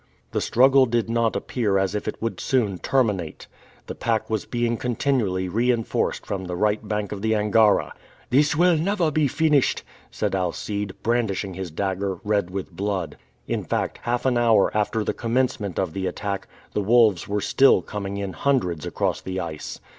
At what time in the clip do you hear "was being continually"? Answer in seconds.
4.31-5.47